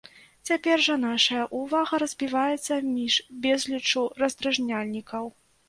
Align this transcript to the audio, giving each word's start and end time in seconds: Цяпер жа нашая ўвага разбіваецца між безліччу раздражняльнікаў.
Цяпер 0.49 0.77
жа 0.85 0.95
нашая 1.01 1.43
ўвага 1.59 1.99
разбіваецца 2.05 2.73
між 2.97 3.21
безліччу 3.47 4.09
раздражняльнікаў. 4.25 5.33